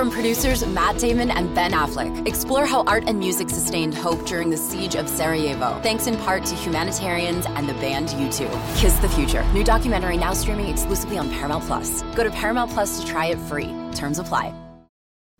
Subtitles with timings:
[0.00, 4.48] From producers Matt Damon and Ben Affleck, explore how art and music sustained hope during
[4.48, 8.78] the siege of Sarajevo, thanks in part to humanitarians and the band U2.
[8.78, 9.44] Kiss the Future.
[9.52, 12.00] New documentary now streaming exclusively on Paramount Plus.
[12.14, 13.74] Go to Paramount Plus to try it free.
[13.94, 14.54] Terms apply.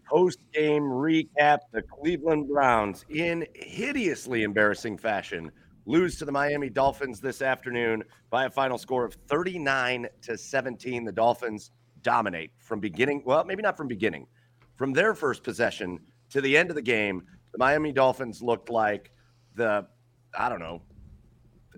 [0.04, 5.50] Post game recap the Cleveland Browns in hideously embarrassing fashion
[5.86, 11.06] lose to the Miami Dolphins this afternoon by a final score of 39 to 17.
[11.06, 11.70] The Dolphins
[12.02, 14.26] dominate from beginning, well, maybe not from beginning,
[14.80, 16.00] from their first possession
[16.30, 17.22] to the end of the game.
[17.52, 19.10] The Miami Dolphins looked like
[19.54, 19.86] the,
[20.34, 20.80] I don't know,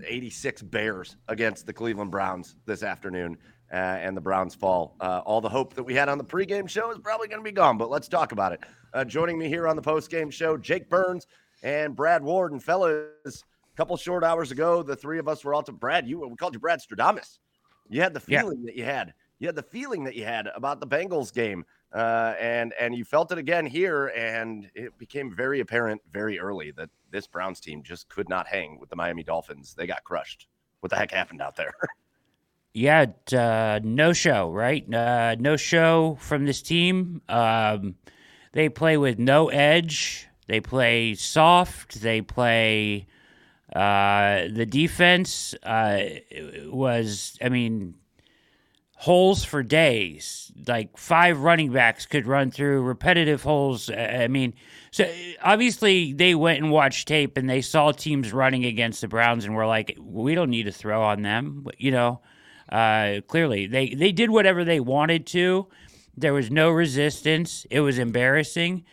[0.06, 3.38] 86 Bears against the Cleveland Browns this afternoon.
[3.72, 4.94] Uh, and the Browns fall.
[5.00, 7.44] Uh, all the hope that we had on the pregame show is probably going to
[7.44, 8.60] be gone, but let's talk about it.
[8.94, 11.26] Uh, joining me here on the postgame show, Jake Burns
[11.64, 12.52] and Brad Ward.
[12.52, 16.06] And fellas, a couple short hours ago, the three of us were all to Brad.
[16.06, 17.38] You we called you Brad Stradamus.
[17.88, 18.66] You had the feeling yeah.
[18.66, 19.14] that you had.
[19.40, 23.04] You had the feeling that you had about the Bengals game, uh, and and you
[23.04, 27.82] felt it again here, and it became very apparent very early that this Browns team
[27.82, 29.74] just could not hang with the Miami Dolphins.
[29.74, 30.46] They got crushed.
[30.80, 31.72] What the heck happened out there?
[32.74, 34.92] yeah, uh, no show, right?
[34.92, 37.22] Uh, no show from this team.
[37.28, 37.96] Um,
[38.52, 40.28] they play with no edge.
[40.46, 42.00] They play soft.
[42.00, 43.06] They play
[43.74, 46.02] uh, the defense uh,
[46.66, 47.94] was, I mean,
[49.02, 50.52] holes for days.
[50.68, 53.90] Like five running backs could run through repetitive holes.
[53.90, 54.54] I mean,
[54.92, 55.10] so
[55.42, 59.56] obviously they went and watched tape and they saw teams running against the Browns and
[59.56, 61.66] were like, we don't need to throw on them.
[61.78, 62.20] You know,
[62.70, 65.66] uh, clearly they they did whatever they wanted to.
[66.16, 67.66] There was no resistance.
[67.70, 68.84] It was embarrassing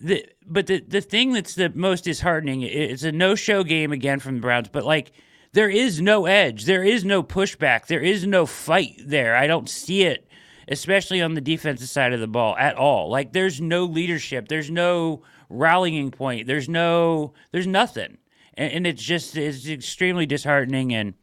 [0.00, 4.18] the but the the thing that's the most disheartening is a no show game again
[4.18, 5.12] from the Browns, but like
[5.52, 9.36] there is no edge, there is no pushback, there is no fight there.
[9.36, 10.26] I don't see it,
[10.66, 13.10] especially on the defensive side of the ball at all.
[13.10, 18.16] Like there's no leadership, there's no rallying point, there's no there's nothing,
[18.54, 21.14] and, and it's just it's extremely disheartening, and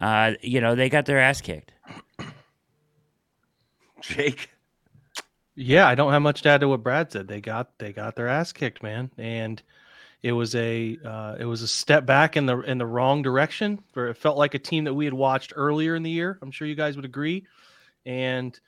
[0.00, 1.72] uh, you know they got their ass kicked.
[4.02, 4.50] Jake.
[5.60, 7.26] Yeah, I don't have much to add to what Brad said.
[7.26, 9.60] They got they got their ass kicked, man, and
[10.22, 13.82] it was a uh, it was a step back in the in the wrong direction.
[13.92, 16.38] Where it felt like a team that we had watched earlier in the year.
[16.42, 17.46] I'm sure you guys would agree.
[18.04, 18.58] And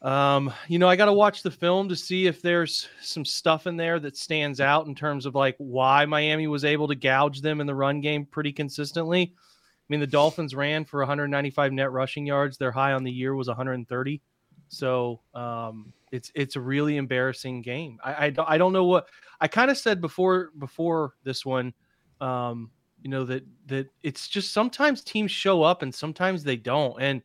[0.00, 3.66] um, you know, I got to watch the film to see if there's some stuff
[3.66, 7.40] in there that stands out in terms of like why Miami was able to gouge
[7.40, 9.32] them in the run game pretty consistently.
[9.32, 12.56] I mean, the Dolphins ran for 195 net rushing yards.
[12.56, 14.20] Their high on the year was 130.
[14.68, 17.98] So um, it's it's a really embarrassing game.
[18.04, 19.06] I I, I don't know what
[19.40, 21.74] I kind of said before before this one.
[22.20, 22.70] Um,
[23.02, 27.00] you know that that it's just sometimes teams show up and sometimes they don't.
[27.02, 27.22] And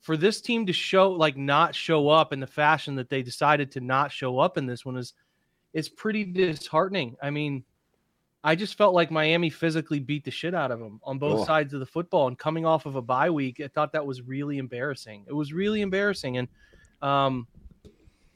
[0.00, 3.70] for this team to show like not show up in the fashion that they decided
[3.72, 5.12] to not show up in this one is
[5.74, 7.16] is pretty disheartening.
[7.22, 7.64] I mean,
[8.42, 11.74] I just felt like Miami physically beat the shit out of them on both sides
[11.74, 12.26] of the football.
[12.26, 15.26] And coming off of a bye week, I thought that was really embarrassing.
[15.28, 16.38] It was really embarrassing.
[16.38, 16.48] And
[17.02, 17.46] um,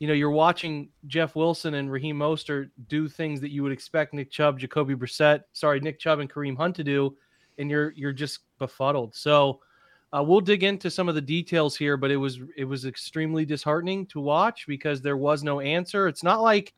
[0.05, 4.13] you know, you're watching Jeff Wilson and Raheem Mostert do things that you would expect
[4.13, 7.17] Nick Chubb, Jacoby Brissett, sorry, Nick Chubb and Kareem Hunt to do,
[7.57, 9.15] and you're you're just befuddled.
[9.15, 9.61] So
[10.13, 13.47] uh, we'll dig into some of the details here, but it was it was extremely
[13.47, 16.07] disheartening to watch because there was no answer.
[16.07, 16.75] It's not like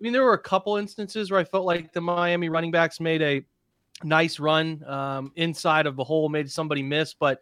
[0.00, 3.00] I mean, there were a couple instances where I felt like the Miami running backs
[3.00, 3.44] made a
[4.04, 7.40] nice run um, inside of the hole, made somebody miss, but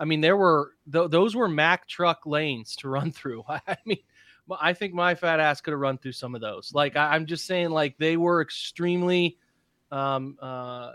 [0.00, 3.44] I mean, there were th- those were Mack truck lanes to run through.
[3.48, 3.98] I mean,
[4.60, 6.72] I think my fat ass could have run through some of those.
[6.74, 9.36] Like I, am just saying, like they were extremely
[9.90, 10.92] um, uh,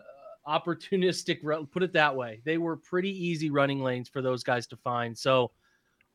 [0.47, 1.41] opportunistic.
[1.72, 2.41] Put it that way.
[2.44, 5.18] They were pretty easy running lanes for those guys to find.
[5.18, 5.52] So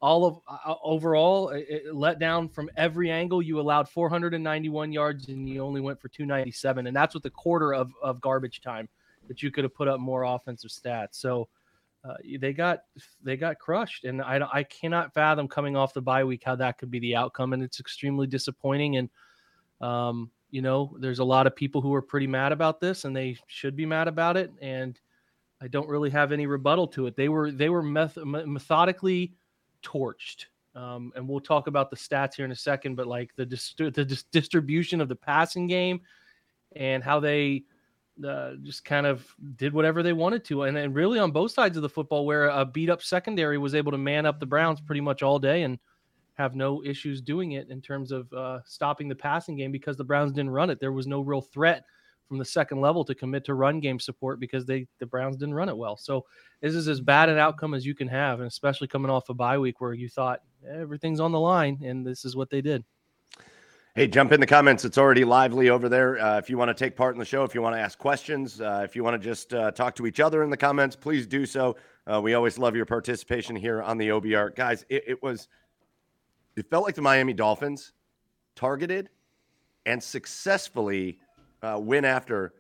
[0.01, 3.43] all of uh, overall, it, it let down from every angle.
[3.43, 7.75] You allowed 491 yards and you only went for 297, and that's with a quarter
[7.75, 8.89] of of garbage time
[9.29, 11.15] that you could have put up more offensive stats.
[11.15, 11.49] So
[12.09, 12.81] uh, they got
[13.23, 16.79] they got crushed, and I I cannot fathom coming off the bye week how that
[16.79, 18.97] could be the outcome, and it's extremely disappointing.
[18.97, 19.11] And
[19.81, 23.15] um, you know, there's a lot of people who are pretty mad about this, and
[23.15, 24.53] they should be mad about it.
[24.63, 24.99] And
[25.61, 27.17] I don't really have any rebuttal to it.
[27.17, 29.35] They were they were meth- methodically
[29.83, 30.47] torched.
[30.75, 33.79] Um, and we'll talk about the stats here in a second, but like the dist-
[33.79, 36.01] the dis- distribution of the passing game
[36.77, 37.65] and how they
[38.27, 39.27] uh, just kind of
[39.57, 40.65] did whatever they wanted to.
[40.65, 43.75] And, and really on both sides of the football, where a beat up secondary was
[43.75, 45.79] able to man up the Browns pretty much all day and
[46.35, 50.05] have no issues doing it in terms of uh, stopping the passing game because the
[50.05, 50.79] Browns didn't run it.
[50.79, 51.85] There was no real threat
[52.29, 55.55] from the second level to commit to run game support because they the Browns didn't
[55.55, 55.97] run it well.
[55.97, 56.27] So
[56.61, 59.35] this is as bad an outcome as you can have, and especially coming off a
[59.35, 62.85] bye week where you thought everything's on the line, and this is what they did.
[63.99, 64.85] Hey, jump in the comments.
[64.85, 66.21] It's already lively over there.
[66.21, 67.99] Uh, if you want to take part in the show, if you want to ask
[67.99, 70.95] questions, uh, if you want to just uh, talk to each other in the comments,
[70.95, 71.75] please do so.
[72.07, 74.55] Uh, we always love your participation here on the OBR.
[74.55, 75.49] Guys, it, it was,
[76.55, 77.93] it felt like the Miami Dolphins
[78.55, 79.09] targeted
[79.85, 81.19] and successfully
[81.63, 82.55] uh, went after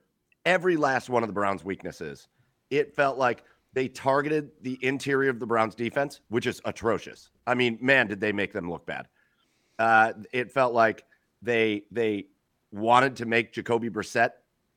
[0.44, 2.26] every last one of the Browns' weaknesses.
[2.70, 3.44] It felt like
[3.74, 7.30] they targeted the interior of the Browns' defense, which is atrocious.
[7.46, 9.06] I mean, man, did they make them look bad.
[9.78, 11.04] Uh, it felt like
[11.42, 12.26] they they
[12.72, 14.30] wanted to make Jacoby Brissett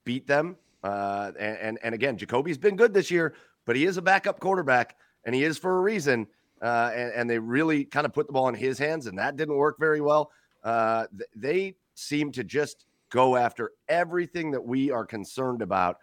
[0.06, 0.56] beat them.
[0.84, 3.36] Uh, and, and, and again, Jacoby's been good this year,
[3.66, 6.28] but he is a backup quarterback, and he is for a reason.
[6.62, 9.36] Uh, and, and, they really kind of put the ball in his hands, and that
[9.36, 10.32] didn't work very well.
[10.64, 15.98] Uh, th- they seem to just go after everything that we are concerned about.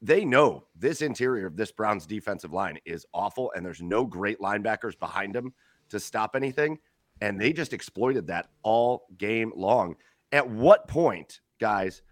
[0.00, 4.40] They know this interior of this Browns defensive line is awful, and there's no great
[4.40, 5.52] linebackers behind them
[5.90, 6.78] to stop anything.
[7.20, 9.96] And they just exploited that all game long.
[10.32, 12.02] At what point, guys,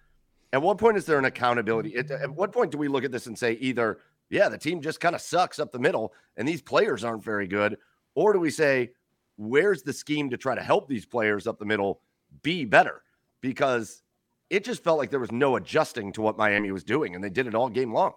[0.52, 1.96] at what point is there an accountability?
[1.96, 4.00] At, at what point do we look at this and say either,
[4.30, 7.46] yeah, the team just kind of sucks up the middle and these players aren't very
[7.46, 7.78] good?
[8.14, 8.90] Or do we say,
[9.36, 12.00] where's the scheme to try to help these players up the middle
[12.42, 13.02] be better?
[13.40, 14.02] Because
[14.50, 17.30] it just felt like there was no adjusting to what Miami was doing, and they
[17.30, 18.12] did it all game long.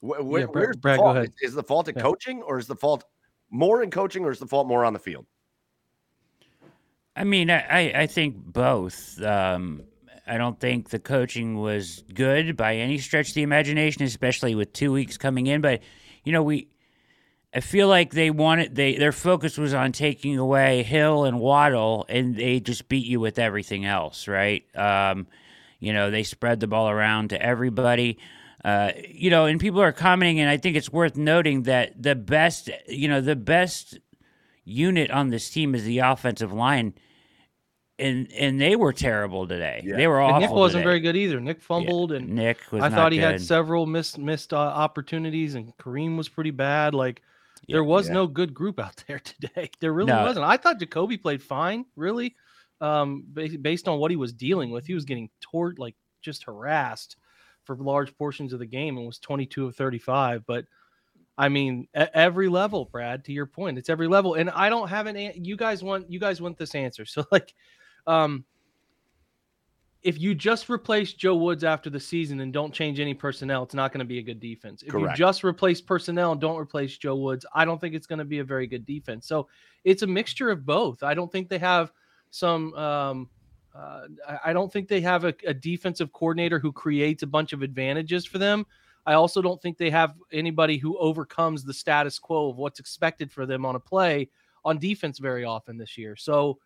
[0.00, 1.16] Where, yeah, Brad, where's Brad, the fault?
[1.16, 2.02] Is, is, the fault at yeah.
[2.02, 3.04] coaching, or is the fault
[3.50, 5.26] more in coaching, or is the fault more on the field?
[7.16, 9.22] I mean, I, I think both.
[9.22, 9.82] Um,
[10.26, 14.72] I don't think the coaching was good by any stretch of the imagination, especially with
[14.72, 15.60] two weeks coming in.
[15.60, 15.80] But
[16.24, 16.68] you know, we
[17.54, 22.04] I feel like they wanted they their focus was on taking away Hill and Waddle,
[22.08, 24.64] and they just beat you with everything else, right?
[24.76, 25.26] Um,
[25.78, 28.18] you know, they spread the ball around to everybody.
[28.64, 32.14] Uh, you know, and people are commenting, and I think it's worth noting that the
[32.14, 33.98] best, you know, the best
[34.64, 36.94] unit on this team is the offensive line
[37.98, 39.82] and and they were terrible today.
[39.84, 39.96] Yeah.
[39.96, 40.36] They were awful.
[40.36, 40.84] And Nick wasn't today.
[40.84, 41.40] very good either.
[41.40, 42.18] Nick fumbled, yeah.
[42.18, 42.82] and Nick was.
[42.82, 43.32] I thought he good.
[43.32, 46.94] had several missed missed uh, opportunities, and Kareem was pretty bad.
[46.94, 47.22] Like
[47.66, 49.70] yeah, there was no good group out there today.
[49.80, 50.24] There really no.
[50.24, 50.46] wasn't.
[50.46, 52.34] I thought Jacoby played fine, really,
[52.80, 54.86] um, based on what he was dealing with.
[54.86, 57.16] He was getting toward like just harassed
[57.62, 60.64] for large portions of the game, and was twenty two of thirty five, but.
[61.36, 63.24] I mean, at every level, Brad.
[63.24, 65.16] To your point, it's every level, and I don't have an.
[65.16, 67.54] You guys want you guys want this answer, so like,
[68.06, 68.44] um,
[70.04, 73.74] if you just replace Joe Woods after the season and don't change any personnel, it's
[73.74, 74.82] not going to be a good defense.
[74.82, 75.18] If Correct.
[75.18, 78.24] you just replace personnel and don't replace Joe Woods, I don't think it's going to
[78.24, 79.26] be a very good defense.
[79.26, 79.48] So
[79.82, 81.02] it's a mixture of both.
[81.02, 81.90] I don't think they have
[82.30, 82.74] some.
[82.74, 83.30] Um,
[83.74, 84.02] uh,
[84.44, 88.24] I don't think they have a, a defensive coordinator who creates a bunch of advantages
[88.24, 88.66] for them.
[89.06, 93.30] I also don't think they have anybody who overcomes the status quo of what's expected
[93.30, 94.30] for them on a play
[94.64, 96.16] on defense very often this year.
[96.16, 96.58] So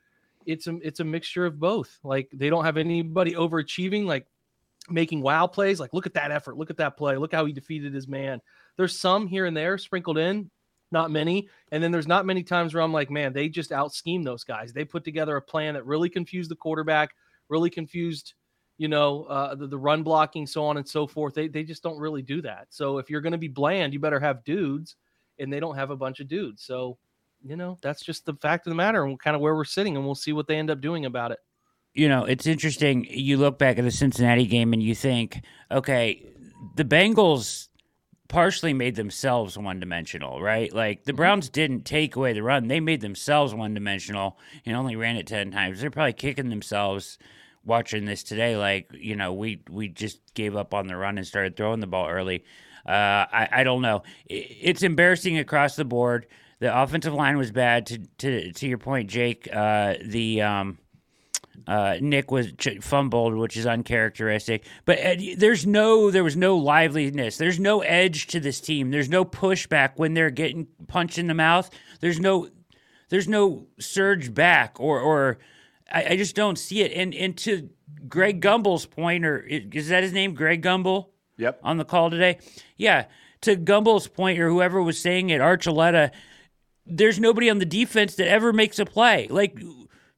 [0.46, 1.98] it's a it's a mixture of both.
[2.02, 4.26] Like they don't have anybody overachieving, like
[4.88, 5.80] making wow plays.
[5.80, 8.40] Like look at that effort, look at that play, look how he defeated his man.
[8.76, 10.50] There's some here and there sprinkled in,
[10.90, 11.48] not many.
[11.72, 14.44] And then there's not many times where I'm like, man, they just out scheme those
[14.44, 14.72] guys.
[14.72, 17.10] They put together a plan that really confused the quarterback,
[17.48, 18.34] really confused,
[18.78, 21.34] you know, uh, the, the run blocking, so on and so forth.
[21.34, 22.68] They they just don't really do that.
[22.70, 24.96] So if you're going to be bland, you better have dudes,
[25.38, 26.62] and they don't have a bunch of dudes.
[26.62, 26.96] So
[27.44, 29.96] you know, that's just the fact of the matter and kind of where we're sitting,
[29.96, 31.38] and we'll see what they end up doing about it.
[31.94, 33.06] You know, it's interesting.
[33.10, 36.24] You look back at the Cincinnati game and you think, okay,
[36.76, 37.68] the Bengals
[38.28, 40.72] partially made themselves one dimensional, right?
[40.72, 41.16] Like the mm-hmm.
[41.16, 45.26] Browns didn't take away the run, they made themselves one dimensional and only ran it
[45.26, 45.80] 10 times.
[45.80, 47.18] They're probably kicking themselves
[47.68, 51.26] watching this today like you know we we just gave up on the run and
[51.26, 52.44] started throwing the ball early
[52.86, 52.90] uh,
[53.30, 56.26] I, I don't know it's embarrassing across the board
[56.60, 57.86] the offensive line was bad.
[57.86, 60.78] To to to your point, Jake, uh, the um,
[61.66, 64.64] uh, Nick was ch- fumbled, which is uncharacteristic.
[64.84, 67.36] But uh, there's no, there was no liveliness.
[67.36, 68.90] There's no edge to this team.
[68.90, 71.70] There's no pushback when they're getting punched in the mouth.
[72.00, 72.48] There's no,
[73.08, 75.38] there's no surge back or or
[75.92, 76.92] I, I just don't see it.
[76.92, 77.70] And and to
[78.08, 81.08] Greg Gumbel's point, or is that his name, Greg Gumbel?
[81.36, 81.60] Yep.
[81.62, 82.38] On the call today,
[82.76, 83.06] yeah.
[83.42, 86.10] To Gumbel's point, or whoever was saying it, Archuleta
[86.88, 89.26] there's nobody on the defense that ever makes a play.
[89.28, 89.58] Like,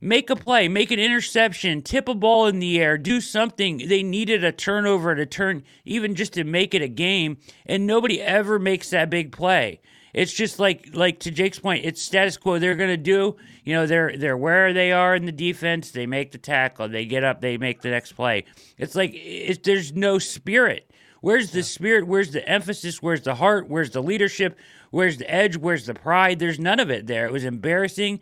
[0.00, 3.88] make a play, make an interception, tip a ball in the air, do something.
[3.88, 8.22] They needed a turnover to turn, even just to make it a game, and nobody
[8.22, 9.80] ever makes that big play.
[10.12, 12.58] It's just like like to Jake's point, it's status quo.
[12.58, 15.90] They're gonna do, you know, they're they're where they are in the defense.
[15.90, 18.44] They make the tackle, they get up, they make the next play.
[18.78, 20.90] It's like it's, there's no spirit.
[21.20, 22.06] Where's the spirit?
[22.06, 23.02] Where's the emphasis?
[23.02, 23.68] Where's the heart?
[23.68, 24.58] Where's the leadership?
[24.90, 25.56] Where's the edge?
[25.56, 26.38] Where's the pride?
[26.38, 27.26] There's none of it there.
[27.26, 28.20] It was embarrassing.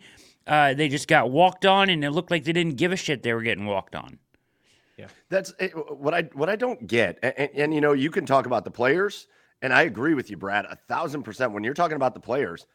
[0.49, 3.21] uh, they just got walked on, and it looked like they didn't give a shit
[3.21, 4.17] they were getting walked on.
[4.97, 7.19] Yeah, that's it, what I what I don't get.
[7.21, 9.27] And, and, and, you know, you can talk about the players,
[9.61, 11.51] and I agree with you, Brad, a thousand percent.
[11.51, 12.65] When you're talking about the players,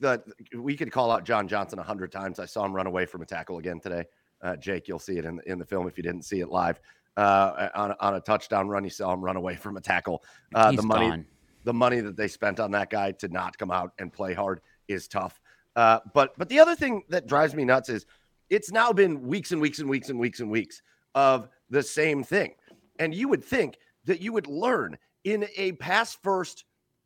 [0.00, 0.22] the
[0.56, 2.38] we could call out John Johnson a hundred times.
[2.38, 4.04] I saw him run away from a tackle again today.
[4.42, 6.48] Uh, Jake, you'll see it in the, in the film if you didn't see it
[6.48, 6.80] live.
[7.16, 10.22] Uh, on on a touchdown run, you saw him run away from a tackle.
[10.54, 11.26] Uh, the money, gone.
[11.64, 14.60] the money that they spent on that guy to not come out and play hard
[14.88, 15.40] is tough.
[15.76, 18.04] Uh, but but the other thing that drives me nuts is
[18.50, 20.82] it's now been weeks and weeks and weeks and weeks and weeks
[21.14, 22.54] of the same thing.
[22.98, 26.64] And you would think that you would learn in a pass first,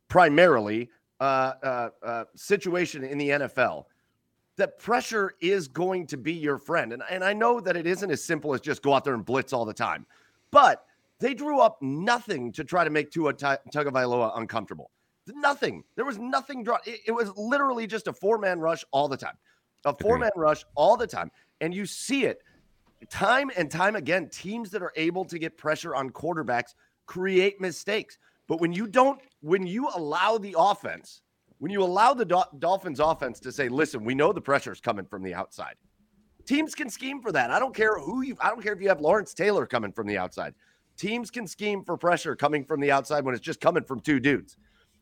[0.08, 3.86] primarily uh, uh, uh, situation in the NFL
[4.58, 6.92] that pressure is going to be your friend.
[6.92, 9.24] And, and I know that it isn't as simple as just go out there and
[9.24, 10.04] blitz all the time,
[10.50, 10.84] but
[11.18, 14.90] they drew up nothing to try to make Tua Tagovailoa uncomfortable.
[15.26, 15.82] Nothing.
[15.96, 16.80] There was nothing drawn.
[16.84, 19.36] It, it was literally just a four man rush all the time,
[19.86, 21.30] a four man rush all the time.
[21.62, 22.42] And you see it
[23.08, 24.28] time and time again.
[24.28, 26.74] Teams that are able to get pressure on quarterbacks
[27.10, 28.18] create mistakes.
[28.46, 31.22] But when you don't, when you allow the offense,
[31.58, 34.80] when you allow the Dol- Dolphins offense to say, listen, we know the pressure is
[34.80, 35.74] coming from the outside.
[36.46, 37.50] Teams can scheme for that.
[37.50, 40.06] I don't care who you, I don't care if you have Lawrence Taylor coming from
[40.06, 40.54] the outside.
[40.96, 44.20] Teams can scheme for pressure coming from the outside when it's just coming from two
[44.20, 44.56] dudes.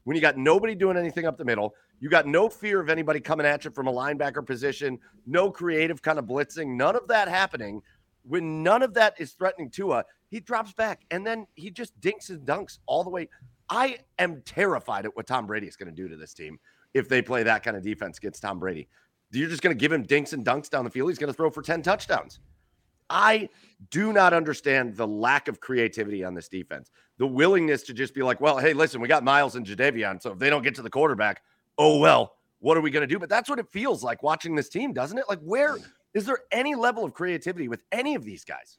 [0.05, 3.21] When you got nobody doing anything up the middle, you got no fear of anybody
[3.21, 7.29] coming at you from a linebacker position, no creative kind of blitzing, none of that
[7.29, 7.83] happening.
[8.23, 12.31] When none of that is threatening Tua, he drops back and then he just dinks
[12.31, 13.29] and dunks all the way.
[13.71, 16.59] I am terrified at what Tom Brady is going to do to this team
[16.95, 18.89] if they play that kind of defense against Tom Brady.
[19.31, 21.11] You're just going to give him dinks and dunks down the field.
[21.11, 22.41] He's going to throw for 10 touchdowns.
[23.11, 23.49] I
[23.91, 26.91] do not understand the lack of creativity on this defense.
[27.19, 30.23] The willingness to just be like, well, hey, listen, we got Miles and Jadeveon.
[30.23, 31.43] So if they don't get to the quarterback,
[31.79, 33.19] oh, well, what are we going to do?
[33.19, 35.25] But that's what it feels like watching this team, doesn't it?
[35.29, 35.77] Like, where
[36.15, 38.79] is there any level of creativity with any of these guys?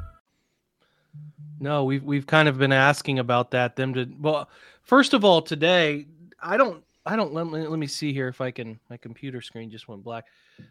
[1.61, 3.75] No, we've we've kind of been asking about that.
[3.75, 4.49] Them to well,
[4.81, 6.07] first of all, today
[6.41, 9.41] I don't I don't let me let me see here if I can my computer
[9.41, 10.25] screen just went black.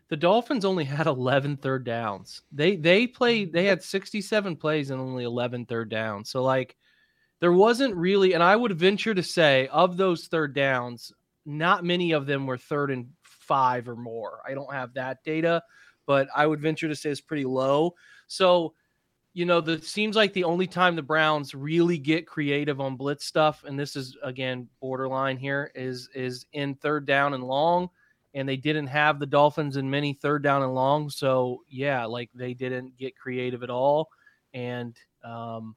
[0.08, 2.42] The Dolphins only had 11 third downs.
[2.50, 6.28] They they played they had 67 plays and only 11 third downs.
[6.28, 6.76] So like
[7.38, 11.12] there wasn't really and I would venture to say of those third downs,
[11.46, 14.40] not many of them were third and 5 or more.
[14.44, 15.62] I don't have that data,
[16.04, 17.94] but I would venture to say it's pretty low.
[18.26, 18.74] So
[19.32, 23.26] you know, the seems like the only time the Browns really get creative on blitz
[23.26, 27.88] stuff, and this is again borderline here, is is in third down and long,
[28.34, 32.30] and they didn't have the Dolphins in many third down and long, so yeah, like
[32.34, 34.08] they didn't get creative at all,
[34.52, 35.76] and um,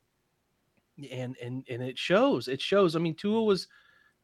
[1.11, 2.47] and and and it shows.
[2.47, 2.95] It shows.
[2.95, 3.67] I mean, Tua was.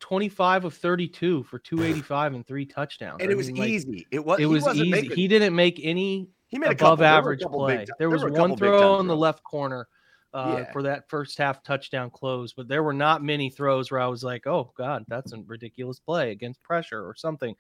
[0.02, 3.18] 25 of 32 for 285 and three touchdowns.
[3.20, 4.08] And I it was mean, like, easy.
[4.12, 4.40] It was.
[4.40, 4.90] it was easy.
[4.90, 7.86] Making, he didn't make any he made a above couple, there were a average play.
[7.98, 9.88] there was a one throw on the left corner
[10.34, 10.72] uh, Yeah.
[10.72, 14.24] for that first half touchdown close, but there were not many throws where I was
[14.24, 17.56] like, "Oh God, that's a ridiculous play against pressure or something."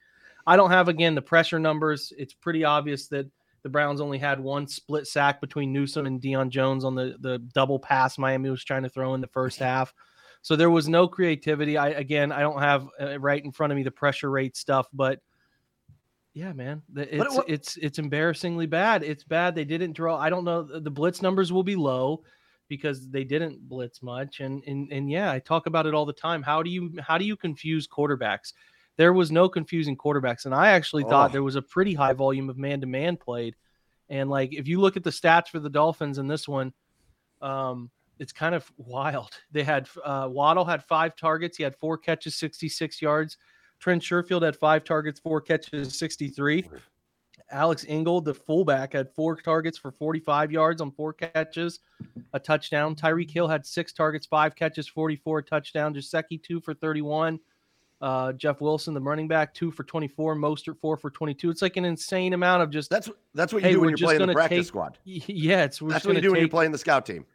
[0.45, 2.11] I don't have again the pressure numbers.
[2.17, 3.27] It's pretty obvious that
[3.63, 7.39] the Browns only had one split sack between Newsome and Deion Jones on the the
[7.53, 9.93] double pass Miami was trying to throw in the first half.
[10.41, 11.77] So there was no creativity.
[11.77, 14.87] I again, I don't have uh, right in front of me the pressure rate stuff,
[14.93, 15.19] but
[16.39, 19.03] yeah, man, it's what- it's it's embarrassingly bad.
[19.03, 19.55] It's bad.
[19.55, 20.17] They didn't draw.
[20.17, 20.63] I don't know.
[20.63, 22.23] The blitz numbers will be low
[22.69, 24.39] because they didn't blitz much.
[24.39, 26.41] And and and yeah, I talk about it all the time.
[26.41, 28.53] How do you how do you confuse quarterbacks?
[28.95, 31.33] There was no confusing quarterbacks, and I actually thought Oh.
[31.33, 33.55] there was a pretty high volume of man to man played.
[34.09, 36.73] And like if you look at the stats for the Dolphins in this one,
[37.41, 39.31] um, it's kind of wild.
[39.51, 41.57] They had uh, Waddle had five targets.
[41.57, 43.37] He had four catches, 66 yards.
[43.79, 46.65] Trent Sherfield had five targets, four catches, 63.
[47.51, 51.79] Alex Ingold, the fullback, had four targets for 45 yards on four catches,
[52.33, 52.95] a touchdown.
[52.95, 55.93] Tyreek Hill had six targets, five catches, 44, touchdown.
[55.93, 57.39] Gesicki, two for 31.
[58.01, 60.35] Uh, Jeff Wilson, the running back, two for 24.
[60.35, 61.49] Mostert, four for 22.
[61.49, 63.97] It's like an insane amount of just, That's that's what you Hey, do when you're
[63.97, 64.97] playing the practice take- squad.
[65.03, 67.25] yeah, it's That's what you do when you're take- playing the scout team.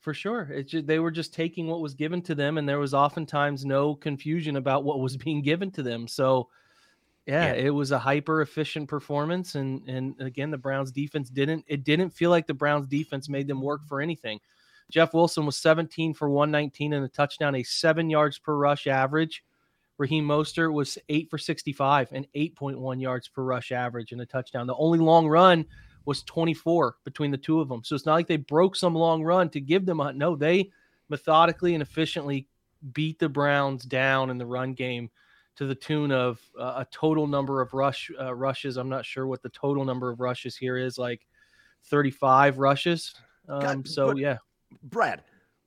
[0.00, 0.48] For sure.
[0.52, 3.64] It's just, they were just taking what was given to them, and there was oftentimes
[3.64, 6.06] no confusion about what was being given to them.
[6.08, 6.48] So
[7.26, 7.66] Yeah, Yeah.
[7.66, 11.64] it was a hyper efficient performance, and and again, the Browns defense didn't.
[11.68, 14.40] It didn't feel like the Browns defense made them work for anything.
[14.90, 19.44] Jeff Wilson was 17 for 119 and a touchdown, a seven yards per rush average.
[19.98, 24.66] Raheem Mostert was eight for 65 and 8.1 yards per rush average and a touchdown.
[24.66, 25.66] The only long run
[26.08, 27.84] was 24 between the two of them.
[27.84, 30.36] So it's not like they broke some long run to give them a no.
[30.36, 30.70] They
[31.10, 32.48] methodically and efficiently
[32.94, 35.10] beat the Browns down in the run game
[35.56, 38.78] to the tune of uh, a total number of rush uh, rushes.
[38.78, 41.26] I'm not sure what the total number of rushes here is, like
[41.90, 43.14] 35 rushes.
[43.46, 44.38] Um, God, so yeah,
[44.84, 45.22] Brad,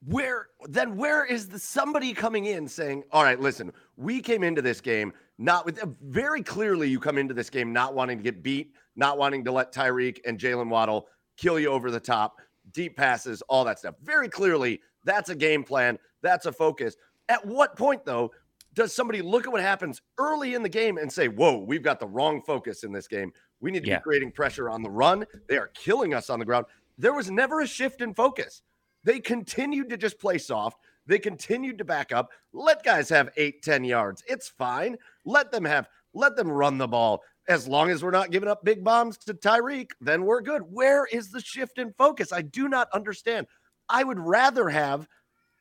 [0.06, 4.62] where then where is the somebody coming in saying, "All right, listen, we came into
[4.62, 8.24] this game not with uh, very clearly you come into this game not wanting to
[8.24, 12.38] get beat, not wanting to let Tyreek and Jalen Waddle kill you over the top,
[12.72, 13.96] deep passes, all that stuff.
[14.04, 16.96] Very clearly, that's a game plan, that's a focus.
[17.30, 18.32] At what point though
[18.74, 22.00] does somebody look at what happens early in the game and say, "Whoa, we've got
[22.00, 23.32] the wrong focus in this game.
[23.60, 23.98] We need to Yeah.
[23.98, 25.26] be creating pressure on the run.
[25.48, 26.66] They are killing us on the ground."
[26.98, 28.62] There was never a shift in focus.
[29.04, 30.78] They continued to just play soft.
[31.08, 32.30] They continued to back up.
[32.54, 34.24] Let guys have eight, 10 yards.
[34.28, 34.98] It's fine.
[35.26, 37.22] Let them have, let them run the ball.
[37.48, 40.62] As long as we're not giving up big bombs to Tyreek, then we're good.
[40.62, 42.32] Where is the shift in focus?
[42.32, 43.48] I do not understand.
[43.90, 45.08] I would rather have,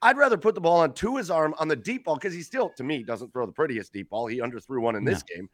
[0.02, 2.70] I'd rather put the ball on Tua's arm on the deep ball because he still,
[2.76, 4.26] to me, doesn't throw the prettiest deep ball.
[4.26, 5.49] He underthrew one in this game.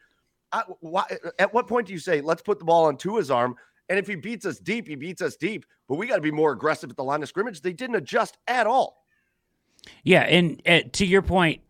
[0.52, 1.04] I, why,
[1.38, 3.56] at what point do you say, let's put the ball on Tua's arm?
[3.88, 5.64] And if he beats us deep, he beats us deep.
[5.88, 7.60] But we got to be more aggressive at the line of scrimmage.
[7.60, 9.04] They didn't adjust at all.
[10.02, 11.60] Yeah, and uh, to your point,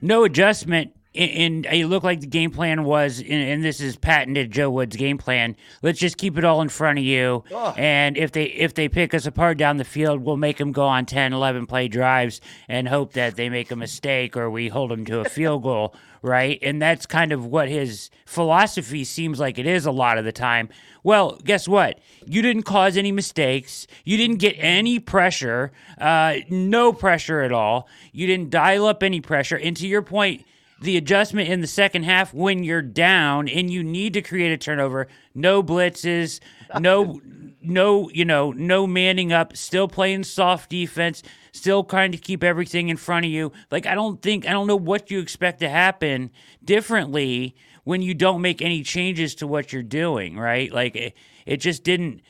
[0.00, 0.92] no adjustment.
[1.18, 5.18] And it looked like the game plan was, and- this is patented Joe Wood's game
[5.18, 5.56] plan.
[5.82, 7.74] Let's just keep it all in front of you, Ugh.
[7.76, 10.86] and if they if they pick us apart down the field, we'll make them go
[10.86, 14.92] on 10, 11 play drives and hope that they make a mistake or we hold
[14.92, 16.58] them to a field goal, right?
[16.62, 20.30] And that's kind of what his philosophy seems like it is a lot of the
[20.32, 20.68] time.
[21.02, 21.98] Well, guess what?
[22.26, 23.88] You didn't cause any mistakes.
[24.04, 27.88] You didn't get any pressure, uh, no pressure at all.
[28.12, 29.56] You didn't dial up any pressure.
[29.56, 30.44] And to your point,
[30.80, 34.56] the adjustment in the second half when you're down and you need to create a
[34.56, 36.40] turnover, no blitzes,
[36.78, 37.20] no,
[37.62, 42.88] no, you know, no manning up, still playing soft defense, still trying to keep everything
[42.88, 43.52] in front of you.
[43.70, 46.30] Like I don't think I don't know what you expect to happen
[46.64, 50.72] differently when you don't make any changes to what you're doing, right?
[50.72, 51.14] Like it,
[51.46, 52.22] it just didn't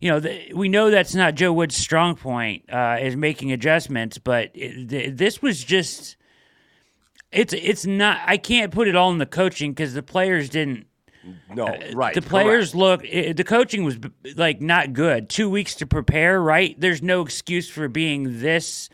[0.00, 4.18] you know, the, we know that's not Joe Wood's strong point, uh, is making adjustments,
[4.18, 6.16] but it, th- this was just,
[7.34, 8.20] it's it's not.
[8.24, 10.86] I can't put it all in the coaching because the players didn't.
[11.54, 12.16] No, right.
[12.16, 12.74] Uh, The players correct.
[12.74, 13.06] look.
[13.06, 13.98] i the coaching was
[14.36, 15.28] like not good.
[15.28, 16.78] Two weeks to prepare, right?
[16.78, 18.90] There's no excuse for being this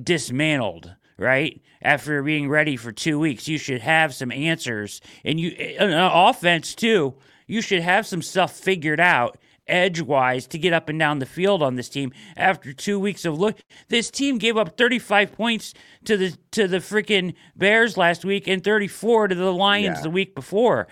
[0.00, 1.60] dismantled, right?
[1.82, 6.10] After being ready for two weeks, you should have some answers, and you and, uh,
[6.12, 7.14] offense too.
[7.46, 11.26] You should have some stuff figured out edge wise to get up and down the
[11.26, 13.58] field on this team after two weeks of look.
[13.88, 15.74] This team gave up 35 points
[16.04, 20.02] to the to the freaking Bears last week and 34 to the Lions Yeah.
[20.02, 20.86] the week before.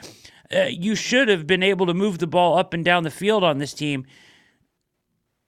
[0.55, 3.43] Uh, you should have been able to move the ball up and down the field
[3.45, 4.05] on this team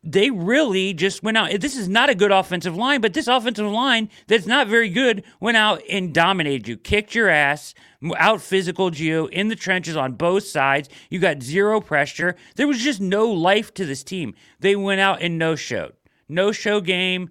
[0.04, 1.58] they really just went out.
[1.60, 5.24] This is not a good offensive line, but this offensive line that's not very good
[5.40, 7.74] went out and dominated you, kicked your ass,
[8.18, 10.90] out physical you in the trenches on both sides.
[11.08, 12.36] You got zero pressure.
[12.56, 14.34] There was just no life to this team.
[14.60, 15.94] They went out and no showed.
[16.28, 17.30] No show game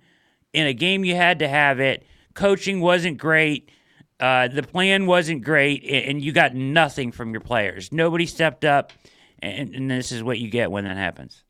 [0.52, 2.06] in a game you had to have it.
[2.34, 3.70] Coaching wasn't great.
[4.20, 7.92] Uh, the plan wasn't great, and you got nothing from your players.
[7.92, 8.94] Nobody stepped up,
[9.40, 11.43] and, and this is what you get when that happens.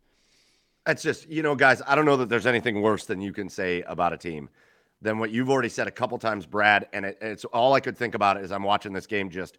[0.85, 3.49] That's just, you know, guys, I don't know that there's anything worse than you can
[3.49, 4.49] say about a team
[5.01, 6.87] than what you've already said a couple times, Brad.
[6.93, 9.57] And it, it's all I could think about as I'm watching this game just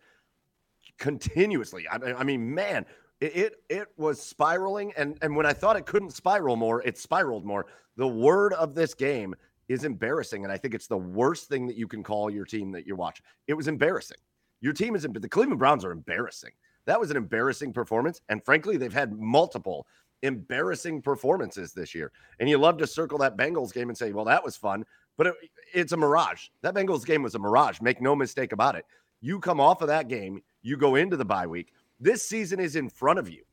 [0.99, 1.87] continuously.
[1.89, 2.87] I, I mean, man,
[3.21, 4.93] it, it it was spiraling.
[4.97, 7.67] And and when I thought it couldn't spiral more, it spiraled more.
[7.97, 9.35] The word of this game
[9.69, 10.45] is embarrassing.
[10.45, 12.97] And I think it's the worst thing that you can call your team that you're
[12.97, 13.25] watching.
[13.47, 14.19] It was embarrassing.
[14.61, 16.53] Your team is, the Cleveland Browns are embarrassing.
[16.87, 18.21] That was an embarrassing performance.
[18.29, 19.87] And frankly, they've had multiple
[20.25, 22.11] embarrassing performances this year.
[22.41, 24.85] And you love to circle that Bengals game and say, well, that was fun,
[25.17, 25.35] but it,
[25.73, 26.49] it's a mirage.
[26.63, 27.81] That Bengals game was a mirage.
[27.81, 28.87] Make no mistake about it.
[29.21, 31.73] You come off of that game, you go into the bye week.
[32.01, 33.45] This season is in front of you.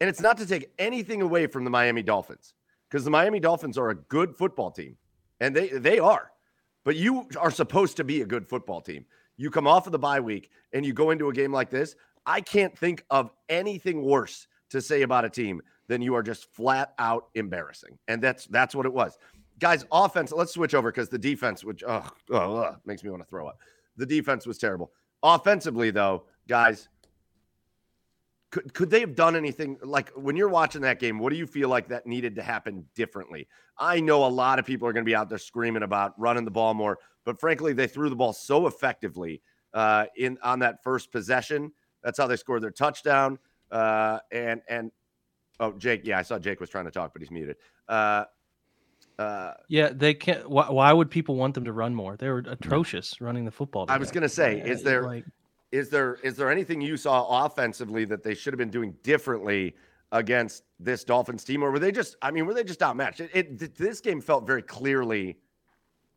[0.00, 2.54] And it's not to take anything away from the Miami Dolphins
[2.88, 4.96] because the Miami Dolphins are a good football team.
[5.40, 6.30] And they they are.
[6.84, 9.04] But you are supposed to be a good football team.
[9.36, 11.94] You come off of the bye week and you go into a game like this.
[12.26, 16.54] I can't think of anything worse to say about a team than you are just
[16.54, 17.98] flat out embarrassing.
[18.06, 19.18] And that's that's what it was.
[19.58, 22.14] Guys, offense, let's switch over because the defense, which ugh,
[22.86, 23.58] makes me want to throw up.
[23.96, 24.92] The defense was terrible.
[25.24, 26.88] Offensively, though, guys,
[28.52, 31.18] could could they have done anything like when you're watching that game?
[31.18, 33.48] What do you feel like that needed to happen differently?
[33.76, 36.44] I know a lot of people are going to be out there screaming about running
[36.44, 39.42] the ball more, but frankly, they threw the ball so effectively
[39.74, 41.72] uh, in on that first possession.
[42.04, 43.40] That's how they scored their touchdown.
[43.72, 44.92] Uh, and and
[45.60, 47.56] oh, Jake, yeah, I saw Jake was trying to talk, but he's muted.
[47.88, 48.24] Uh,
[49.18, 50.48] uh, yeah, they can't.
[50.48, 52.16] Why, why, would people want them to run more?
[52.16, 53.86] They were atrocious running the football.
[53.86, 53.94] Today.
[53.94, 55.26] I was going to say, is there like,
[55.72, 59.76] is there is there anything you saw offensively that they should have been doing differently
[60.12, 62.16] against this Dolphins team, or were they just?
[62.22, 63.20] I mean, were they just outmatched?
[63.20, 65.36] It, it this game felt very clearly,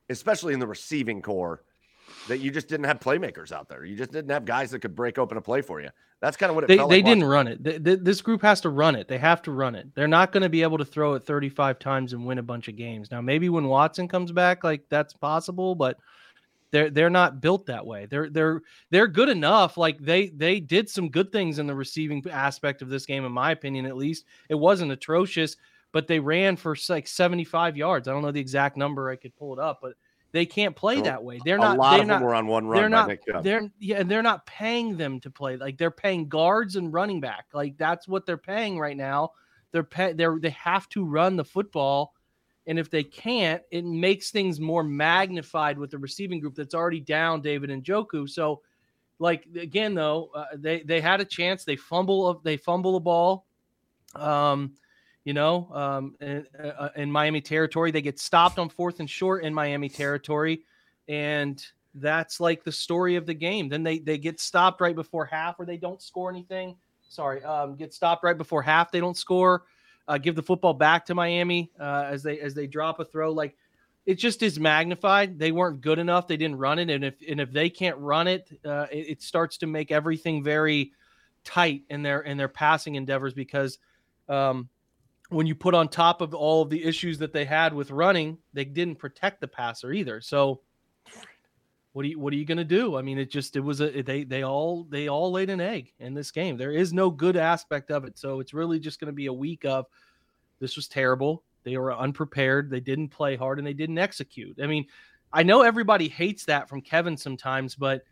[0.09, 1.63] especially in the receiving corps,
[2.27, 3.83] that you just didn't have playmakers out there.
[3.85, 5.89] You just didn't have guys that could break open a play for you.
[6.21, 7.63] That's kind of what it they, felt they like didn't run it.
[7.63, 9.07] They, they, this group has to run it.
[9.07, 9.93] They have to run it.
[9.93, 12.69] They're not going to be able to throw it 35 times and win a bunch
[12.69, 13.11] of games.
[13.11, 15.97] Now, maybe when Watson comes back, like that's possible, but
[16.71, 18.07] they're they're not built that way.
[18.07, 19.77] They're they're they're good enough.
[19.77, 23.31] Like they they did some good things in the receiving aspect of this game, in
[23.31, 23.85] my opinion.
[23.85, 25.55] At least it wasn't atrocious,
[25.91, 28.07] but they ran for like 75 yards.
[28.07, 29.09] I don't know the exact number.
[29.09, 29.93] I could pull it up, but
[30.33, 31.39] they can't play that way.
[31.45, 31.77] They're not.
[31.77, 32.81] A lot they're of not, them were on one run.
[32.81, 33.43] They're not.
[33.43, 33.99] They're yeah.
[33.99, 35.55] And they're not paying them to play.
[35.55, 37.45] Like they're paying guards and running back.
[37.53, 39.31] Like that's what they're paying right now.
[39.71, 42.13] They're pay, They're they have to run the football
[42.65, 47.01] and if they can't, it makes things more magnified with the receiving group that's already
[47.01, 48.29] down David Njoku.
[48.29, 48.61] So,
[49.19, 51.65] like again though, uh, they they had a chance.
[51.65, 53.45] They fumble they fumble the ball,
[54.15, 54.73] um,
[55.25, 57.91] you know, um, in, uh, in Miami territory.
[57.91, 60.63] They get stopped on fourth and short in Miami territory,
[61.07, 61.63] and
[61.95, 63.69] that's like the story of the game.
[63.69, 66.75] Then they they get stopped right before half, or they don't score anything.
[67.09, 68.91] Sorry, um, get stopped right before half.
[68.91, 69.63] They don't score
[70.07, 73.31] uh, give the football back to Miami uh, as they as they drop a throw.
[73.31, 73.55] Like
[74.05, 75.39] it just is magnified.
[75.39, 76.27] They weren't good enough.
[76.27, 79.21] They didn't run it, and if and if they can't run it, uh, it, it,
[79.21, 80.91] starts to make everything very
[81.45, 83.77] tight in their in their passing endeavors because.
[84.29, 84.69] Um,
[85.33, 88.37] when you put on top of all of the issues that they had with running,
[88.53, 90.21] they didn't protect the passer either.
[90.21, 90.61] So,
[91.93, 92.97] what are you what are you going to do?
[92.97, 95.93] I mean, it just it was a they they all they all laid an egg
[95.99, 96.57] in this game.
[96.57, 98.17] There is no good aspect of it.
[98.17, 99.85] So it's really just going to be a week of
[100.59, 101.43] this was terrible.
[101.63, 102.69] They were unprepared.
[102.69, 104.59] They didn't play hard and they didn't execute.
[104.61, 104.87] I mean,
[105.31, 108.03] I know everybody hates that from Kevin sometimes, but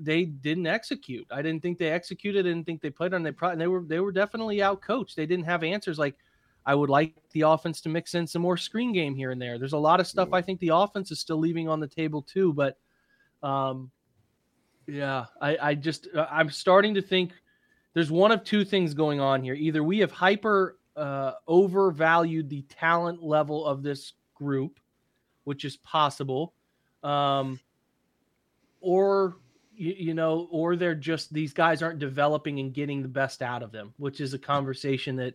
[0.00, 1.26] they didn't execute.
[1.30, 2.46] I didn't think they executed.
[2.46, 3.22] I didn't think they played on.
[3.22, 5.16] They probably they were they were definitely out coached.
[5.16, 6.16] They didn't have answers like
[6.64, 9.58] I would like the offense to mix in some more screen game here and there.
[9.58, 12.22] There's a lot of stuff I think the offense is still leaving on the table
[12.22, 12.76] too, but
[13.42, 13.90] um,
[14.88, 17.32] yeah, I, I just uh, I'm starting to think
[17.94, 19.54] there's one of two things going on here.
[19.54, 24.80] Either we have hyper uh, overvalued the talent level of this group,
[25.44, 26.52] which is possible,
[27.02, 27.60] um,
[28.86, 29.36] or
[29.74, 33.64] you, you know, or they're just these guys aren't developing and getting the best out
[33.64, 35.34] of them, which is a conversation that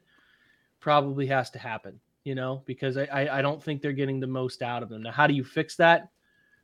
[0.80, 4.28] probably has to happen, you know, because I, I, I don't think they're getting the
[4.28, 5.04] most out of them.
[5.04, 6.10] Now, how do you fix that?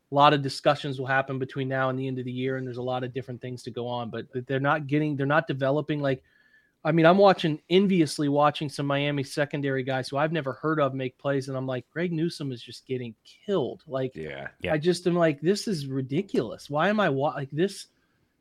[0.10, 2.66] A lot of discussions will happen between now and the end of the year, and
[2.66, 5.48] there's a lot of different things to go on, but they're not getting, they're not
[5.48, 6.24] developing like,
[6.88, 10.94] I mean, I'm watching enviously watching some Miami secondary guys who I've never heard of
[10.94, 13.14] make plays, and I'm like, Greg Newsome is just getting
[13.46, 13.84] killed.
[13.88, 14.72] Like, yeah, yeah.
[14.72, 16.70] I just am like, this is ridiculous.
[16.70, 17.88] Why am I wa- like this?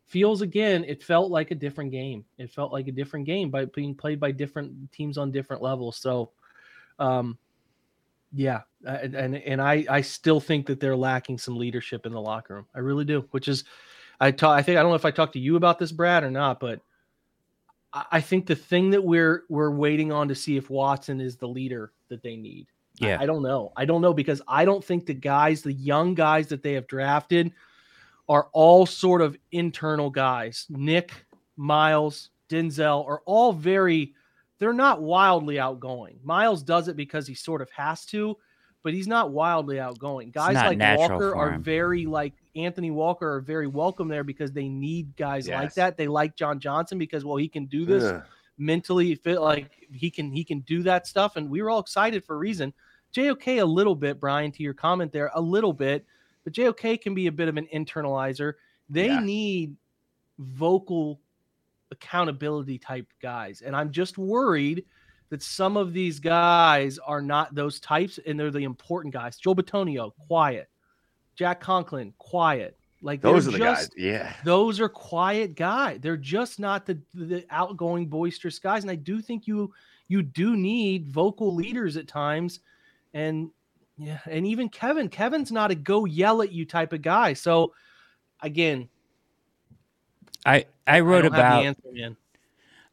[0.06, 3.64] feels again it felt like a different game it felt like a different game by
[3.64, 6.30] being played by different teams on different levels so
[7.00, 7.36] um
[8.32, 12.20] yeah and and, and i i still think that they're lacking some leadership in the
[12.20, 13.64] locker room i really do which is
[14.20, 16.22] i talk i think i don't know if i talked to you about this brad
[16.22, 16.80] or not but
[18.10, 21.48] I, think the thing that we're we're waiting on to see if Watson is the
[21.48, 22.66] leader that they need.
[22.98, 23.18] Yeah.
[23.18, 23.72] I, I don't know.
[23.76, 26.86] I don't know because I don't think the guys, the young guys that they have
[26.86, 27.52] drafted,
[28.28, 30.66] are all sort of internal guys.
[30.68, 31.12] Nick,
[31.56, 34.14] Miles, Denzel are all very,
[34.58, 36.18] they're not wildly outgoing.
[36.22, 38.36] Miles does it because he sort of has to,
[38.82, 40.30] but he's not wildly outgoing.
[40.30, 45.16] Guys like Walker are very like Anthony Walker are very welcome there because they need
[45.16, 45.62] guys yes.
[45.62, 45.96] like that.
[45.96, 48.22] They like John Johnson because well he can do this Ugh.
[48.58, 52.24] mentally fit like he can he can do that stuff and we were all excited
[52.24, 52.72] for a reason.
[53.12, 56.04] JOK a little bit Brian to your comment there a little bit
[56.44, 58.54] but JOK can be a bit of an internalizer.
[58.88, 59.20] They yeah.
[59.20, 59.76] need
[60.38, 61.20] vocal
[61.90, 63.62] accountability type guys.
[63.62, 64.84] And I'm just worried
[65.28, 69.38] that some of these guys are not those types and they're the important guys.
[69.38, 70.68] Joe Bitonio, quiet.
[71.36, 72.76] Jack Conklin, quiet.
[73.02, 73.96] Like those are the just, guys.
[73.96, 74.32] Yeah.
[74.44, 75.98] Those are quiet guys.
[76.00, 78.82] They're just not the the outgoing boisterous guys.
[78.82, 79.72] And I do think you
[80.08, 82.60] you do need vocal leaders at times.
[83.14, 83.50] And
[83.98, 87.34] yeah, and even Kevin, Kevin's not a go yell at you type of guy.
[87.34, 87.72] So
[88.42, 88.88] again,
[90.44, 92.16] I I wrote I don't have about the answer, man.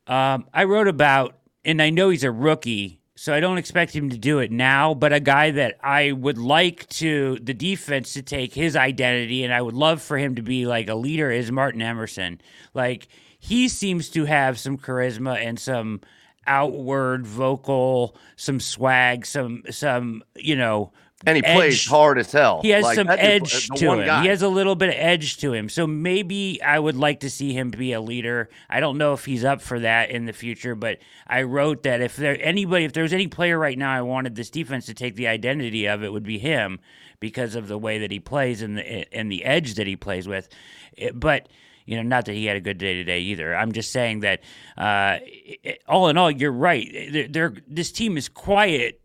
[0.05, 4.09] Um, I wrote about, and I know he's a rookie, so I don't expect him
[4.09, 4.93] to do it now.
[4.93, 9.53] But a guy that I would like to the defense to take his identity, and
[9.53, 12.41] I would love for him to be like a leader is Martin Emerson.
[12.73, 13.07] Like
[13.39, 16.01] he seems to have some charisma and some
[16.47, 20.91] outward vocal, some swag, some some you know.
[21.25, 22.61] And he plays hard as hell.
[22.61, 24.05] He has Like, some edge the to him.
[24.05, 24.23] guy.
[24.23, 25.69] He has a little bit of edge to him.
[25.69, 28.49] So maybe I would like to see him be a leader.
[28.69, 32.01] I don't know if he's up for that in the future, but I wrote that
[32.01, 34.93] if there anybody, if there was any player right now, I wanted this defense to
[34.93, 36.79] take the identity of it would be him
[37.19, 40.27] because of the way that he plays and the and the edge that he plays
[40.27, 40.49] with.
[40.97, 41.47] It- but
[41.85, 43.53] you know, not that he had a good day today either.
[43.55, 44.41] I'm just saying that
[44.77, 46.89] uh, it- all in all, you're right.
[47.11, 49.01] They're, they're, this team is quiet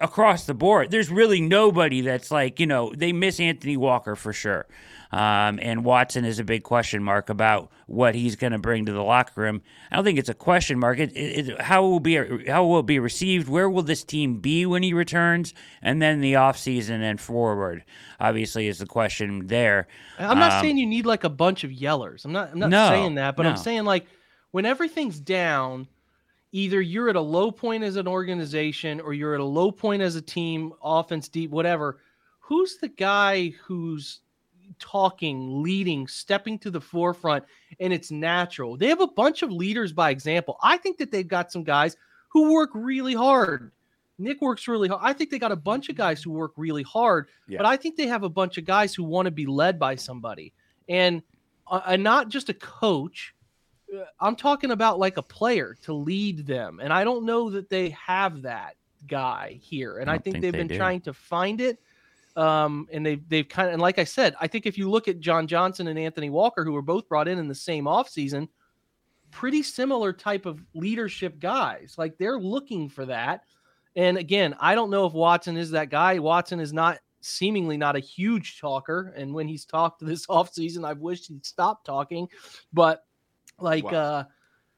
[0.00, 0.90] across the board.
[0.90, 4.66] There's really nobody that's like, you know, they miss Anthony Walker for sure.
[5.12, 8.92] Um, and Watson is a big question mark about what he's going to bring to
[8.92, 9.62] the locker room.
[9.90, 10.98] I don't think it's a question mark.
[10.98, 12.16] It, it, it, how will be
[12.48, 13.48] how will it be received?
[13.48, 15.54] Where will this team be when he returns?
[15.80, 17.84] And then the offseason and forward,
[18.18, 19.86] obviously, is the question there.
[20.18, 22.24] I'm not Um, saying you need like a bunch of yellers.
[22.24, 22.50] I'm not.
[22.52, 24.06] I'm not No, saying that, but I'm saying like
[24.50, 25.86] when everything's down,
[26.52, 30.02] either you're at a low point as an organization or you're at a low point
[30.02, 31.98] as a team, offense, deep, whatever.
[32.40, 34.20] Who's the guy who's
[34.78, 37.44] talking, leading, stepping to the forefront,
[37.80, 38.76] and it's natural?
[38.76, 40.56] They have a bunch of leaders by example.
[40.62, 41.96] I think that they've got some guys
[42.28, 43.72] who work really hard.
[44.18, 45.00] Nick works really hard.
[45.04, 47.58] I think they got a bunch of guys who work really hard, Yeah.
[47.58, 49.94] but I think they have a bunch of guys who want to be led by
[49.96, 50.52] somebody,
[50.88, 51.22] and
[51.68, 53.34] uh, and not just a coach.
[54.20, 57.90] I'm talking about like a player to lead them, and I don't know that they
[57.90, 60.76] have that guy here, and I I, think, think they've they been do.
[60.76, 61.78] trying to find it.
[62.36, 65.08] Um, and they've they've kind of and like I said, I think if you look
[65.08, 68.48] at John Johnson and Anthony Walker, who were both brought in in the same offseason,
[69.30, 71.94] pretty similar type of leadership guys.
[71.96, 73.44] Like they're looking for that.
[73.94, 76.18] And again, I don't know if Watson is that guy.
[76.18, 79.14] Watson is not seemingly not a huge talker.
[79.16, 82.28] And when he's talked this offseason, I've wished he'd stop talking.
[82.72, 83.05] But
[83.58, 84.24] like uh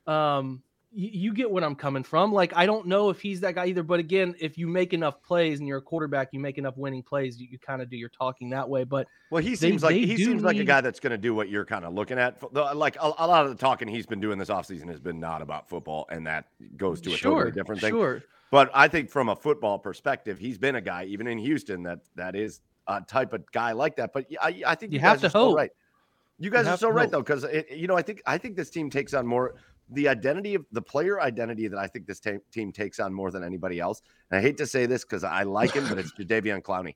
[0.06, 2.32] um you, you get what I'm coming from.
[2.32, 3.82] Like I don't know if he's that guy either.
[3.82, 7.02] But again, if you make enough plays and you're a quarterback, you make enough winning
[7.02, 8.84] plays, you, you kind of do your talking that way.
[8.84, 11.18] But Well, he They- seems like they he seems like a guy that's going to
[11.18, 12.42] do what you're kind of looking at.
[12.54, 15.42] Like a, a lot of the talking he's been doing this offseason has been not
[15.42, 17.90] about football, and that goes to a sure, totally different thing.
[17.92, 18.22] sure.
[18.50, 21.98] But I think from a football perspective, he's been a guy, even in Houston, that
[22.16, 24.14] that is a type of guy like that.
[24.14, 25.54] But I, I think You you, have to hope.
[25.54, 25.70] right.
[26.38, 28.90] You guys are so right though, because you know I think I think this team
[28.90, 29.54] takes on more
[29.90, 33.30] the identity of the player identity that I think this ta- team takes on more
[33.30, 34.02] than anybody else.
[34.30, 36.94] And I hate to say this because I like him, but it's Jadeveon Clowney.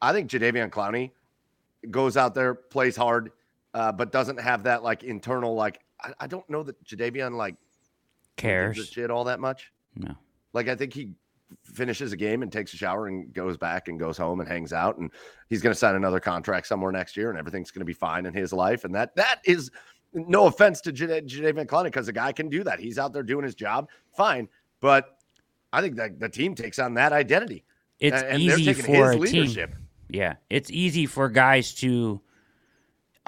[0.00, 1.10] I think Jadeveon Clowney
[1.90, 3.30] goes out there, plays hard,
[3.74, 5.80] uh, but doesn't have that like internal like.
[6.00, 7.56] I, I don't know that Jadeveon like
[8.36, 8.88] Cares?
[8.88, 9.72] shit all that much.
[9.96, 10.14] No.
[10.52, 11.12] Like I think he
[11.62, 14.72] finishes a game and takes a shower and goes back and goes home and hangs
[14.72, 15.10] out and
[15.48, 18.26] he's going to sign another contract somewhere next year and everything's going to be fine
[18.26, 19.70] in his life and that that is
[20.12, 22.78] no offense to Jadeveon Clowney because the guy can do that.
[22.78, 24.48] He's out there doing his job, fine.
[24.80, 25.18] But
[25.72, 27.64] I think that the team takes on that identity.
[28.00, 29.74] It's and, easy taking for his a team.
[30.08, 32.20] Yeah, it's easy for guys to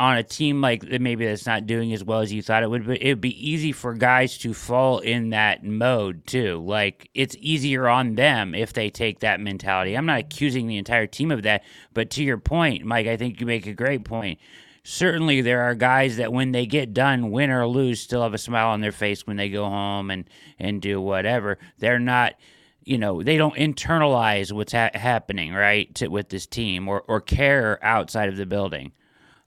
[0.00, 2.86] on a team like maybe that's not doing as well as you thought it would,
[2.86, 6.64] but it would be easy for guys to fall in that mode too.
[6.64, 9.94] Like it's easier on them if they take that mentality.
[9.94, 13.40] I'm not accusing the entire team of that, but to your point, Mike, I think
[13.40, 14.40] you make a great point.
[14.84, 18.38] Certainly, there are guys that when they get done, win or lose, still have a
[18.38, 20.24] smile on their face when they go home and
[20.58, 21.58] and do whatever.
[21.78, 22.36] They're not
[22.84, 27.20] you know they don't internalize what's ha- happening right to, with this team or, or
[27.20, 28.92] care outside of the building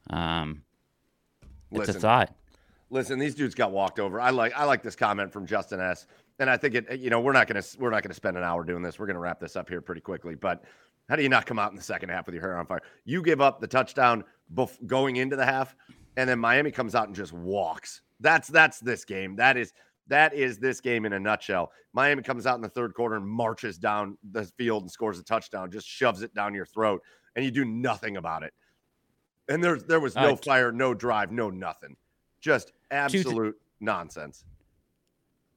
[0.10, 0.64] um
[1.72, 2.36] it's Listen, a thought
[2.94, 4.22] Listen, these dudes got walked over.
[4.22, 6.06] I like I like this comment from Justin S.
[6.38, 7.00] And I think it.
[7.00, 9.00] You know, we're not gonna we're not gonna spend an hour doing this.
[9.00, 10.36] We're gonna wrap this up here pretty quickly.
[10.36, 10.64] But
[11.10, 12.84] how do you not come out in the second half with your hair on fire?
[13.04, 15.76] You give up the touchdown bef- going into the half,
[16.18, 18.02] and then Miami comes out and just walks.
[18.20, 19.36] That's that's this game.
[19.38, 19.74] That is
[20.06, 21.72] that is this game in a nutshell.
[21.94, 25.24] Miami comes out in the third quarter and marches down the field and scores a
[25.24, 27.02] touchdown, just shoves it down your throat,
[27.36, 28.54] and you do nothing about it.
[29.50, 31.96] And there there was no Uh, fire, no drive, no nothing.
[32.40, 34.46] Just absolute nonsense.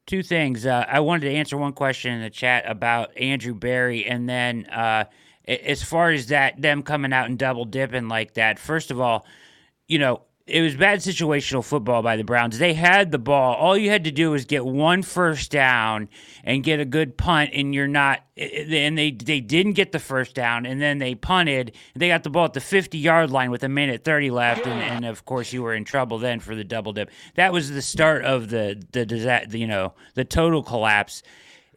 [0.07, 4.07] two things uh, i wanted to answer one question in the chat about andrew berry
[4.07, 5.05] and then uh
[5.49, 9.27] as far as that them coming out and double dipping like that first of all
[9.89, 12.59] you know it was bad situational football by the Browns.
[12.59, 13.57] They had the ball.
[13.57, 16.09] All you had to do was get one first down
[16.45, 18.21] and get a good punt, and you're not.
[18.37, 21.73] And they they didn't get the first down, and then they punted.
[21.97, 24.81] They got the ball at the 50 yard line with a minute 30 left, and,
[24.81, 27.11] and of course you were in trouble then for the double dip.
[27.35, 31.25] That was the start of the the, the you know the total collapse.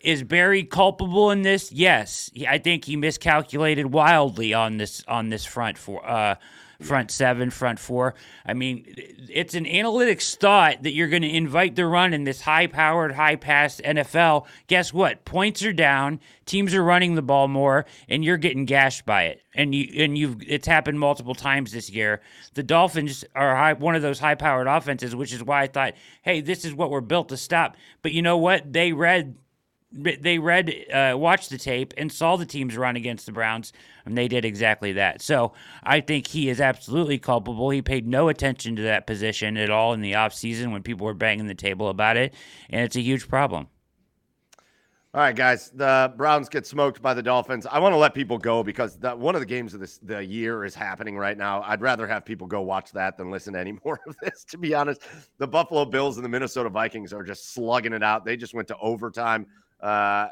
[0.01, 1.71] Is Berry culpable in this?
[1.71, 6.07] Yes, I think he miscalculated wildly on this on this front for.
[6.07, 6.35] Uh,
[6.81, 8.15] front seven, front four.
[8.45, 12.41] I mean, it's an analytics thought that you're going to invite the run in this
[12.41, 14.45] high powered, high pass NFL.
[14.67, 15.25] Guess what?
[15.25, 19.41] Points are down, teams are running the ball more, and you're getting gashed by it.
[19.53, 22.21] And you and you've it's happened multiple times this year.
[22.53, 25.93] The Dolphins are high, one of those high powered offenses, which is why I thought,
[26.21, 27.75] hey, this is what we're built to stop.
[28.01, 28.71] But you know what?
[28.71, 29.35] They read
[29.91, 33.73] they read, uh, watched the tape and saw the teams run against the Browns,
[34.05, 35.21] and they did exactly that.
[35.21, 37.69] So I think he is absolutely culpable.
[37.71, 41.13] He paid no attention to that position at all in the offseason when people were
[41.13, 42.33] banging the table about it,
[42.69, 43.67] and it's a huge problem.
[45.11, 45.71] All right, guys.
[45.71, 47.65] The Browns get smoked by the Dolphins.
[47.65, 50.23] I want to let people go because the, one of the games of this the
[50.23, 51.63] year is happening right now.
[51.63, 54.43] I'd rather have people go watch that than listen to any more of this.
[54.49, 55.01] To be honest,
[55.39, 58.23] the Buffalo Bills and the Minnesota Vikings are just slugging it out.
[58.23, 59.47] They just went to overtime.
[59.81, 60.27] Uh,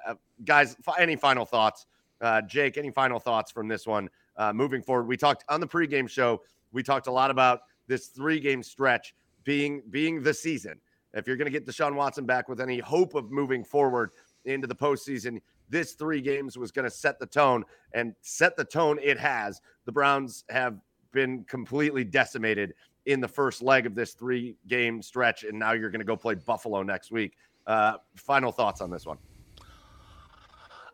[0.46, 1.86] guys, any final thoughts?
[2.22, 5.08] Uh, Jake, any final thoughts from this one uh, moving forward?
[5.08, 6.42] We talked on the pregame show.
[6.72, 10.80] We talked a lot about this three-game stretch being being the season.
[11.14, 14.12] If you're going to get Deshaun Watson back with any hope of moving forward
[14.46, 18.66] into the postseason, this three games was going to set the tone and set the
[18.66, 19.00] tone.
[19.02, 19.62] It has.
[19.86, 20.78] The Browns have
[21.12, 22.74] been completely decimated
[23.06, 26.18] in the first leg of this three game stretch, and now you're going to go
[26.18, 27.38] play Buffalo next week.
[27.66, 29.18] Uh, final thoughts on this one?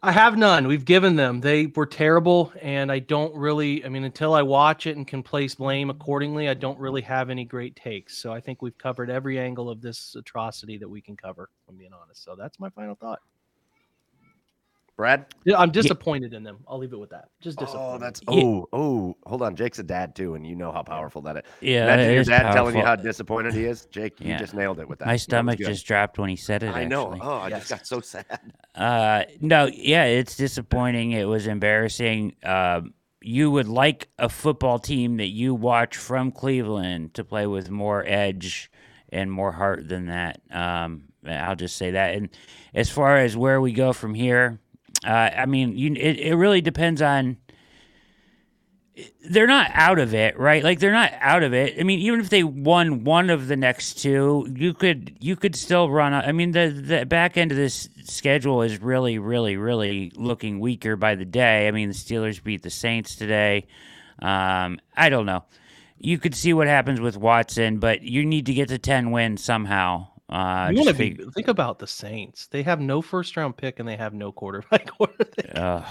[0.06, 0.68] I have none.
[0.68, 1.40] We've given them.
[1.40, 3.86] They were terrible, and I don't really.
[3.86, 7.30] I mean, until I watch it and can place blame accordingly, I don't really have
[7.30, 8.18] any great takes.
[8.18, 11.50] So I think we've covered every angle of this atrocity that we can cover.
[11.70, 12.22] I'm being honest.
[12.22, 13.20] So that's my final thought.
[14.96, 15.26] Brad?
[15.44, 16.38] Yeah, I'm disappointed yeah.
[16.38, 16.60] in them.
[16.68, 17.30] I'll leave it with that.
[17.42, 17.96] Just oh, disappointed.
[17.96, 19.18] Oh, that's oh oh.
[19.26, 21.44] Hold on, Jake's a dad too, and you know how powerful that is.
[21.62, 22.56] Yeah, Imagine your dad powerful.
[22.56, 23.86] telling you how disappointed he is.
[23.86, 24.34] Jake, yeah.
[24.34, 25.08] you just nailed it with that.
[25.08, 26.70] My stomach just dropped when he said it.
[26.70, 27.14] I know.
[27.14, 27.28] Actually.
[27.28, 27.60] Oh, I yes.
[27.60, 28.54] just got so sad.
[28.76, 31.12] Uh, no, yeah, it's disappointing.
[31.12, 32.36] It was embarrassing.
[32.44, 32.82] Uh,
[33.22, 38.04] you would like a football team that you watch from Cleveland to play with more
[38.06, 38.70] edge
[39.10, 40.42] and more heart than that.
[40.52, 42.16] Um, I'll just say that.
[42.16, 42.30] And
[42.74, 44.60] as far as where we go from here
[45.06, 47.38] uh, I mean, you, it, it really depends on.
[49.28, 50.64] They're not out of it, right?
[50.64, 51.80] Like they're not out of it.
[51.80, 55.56] I mean, even if they won one of the next two, you could you could
[55.56, 56.14] still run.
[56.14, 60.96] I mean, the the back end of this schedule is really, really, really looking weaker
[60.96, 61.68] by the day.
[61.68, 63.66] I mean, the Steelers beat the Saints today.
[64.20, 65.44] Um, I don't know.
[65.98, 69.44] You could see what happens with Watson, but you need to get to ten wins
[69.44, 70.08] somehow.
[70.34, 72.48] Uh, you want to be, think about the Saints.
[72.48, 74.90] They have no first round pick and they have no quarterback.
[75.54, 75.84] uh,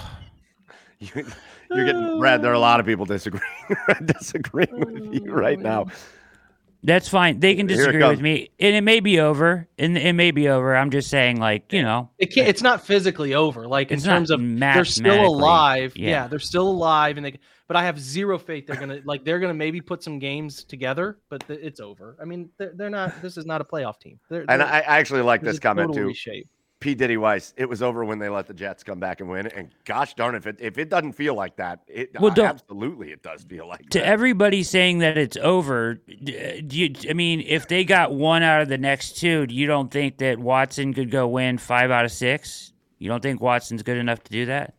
[0.99, 1.25] you,
[1.71, 2.43] are getting Brad.
[2.43, 3.45] There are a lot of people disagreeing
[4.05, 5.87] disagreeing with you right now.
[6.83, 7.39] That's fine.
[7.39, 9.69] They can disagree with me, and it may be over.
[9.79, 10.75] And it may be over.
[10.75, 12.49] I'm just saying, like you know, it can't.
[12.49, 13.69] It's not physically over.
[13.69, 15.97] Like in terms of they're still alive.
[15.97, 16.11] Yeah.
[16.11, 16.27] yeah.
[16.27, 17.39] they're still alive, and they.
[17.73, 19.25] But I have zero faith they're gonna like.
[19.25, 22.19] They're gonna maybe put some games together, but th- it's over.
[22.21, 23.23] I mean, they're, they're not.
[23.23, 24.21] This is not a playoff team.
[24.29, 26.09] They're, and I, I actually like this comment too.
[26.09, 26.49] Reshape.
[26.81, 26.95] P.
[26.95, 29.47] Diddy Weiss, it was over when they let the Jets come back and win.
[29.47, 33.11] And gosh darn, if it if it doesn't feel like that, it well, uh, absolutely
[33.11, 34.07] it does feel like to that.
[34.07, 35.95] everybody saying that it's over.
[35.95, 39.67] Do you, I mean, if they got one out of the next two, do you
[39.67, 42.75] don't think that Watson could go win five out of six?
[42.99, 44.75] You don't think Watson's good enough to do that?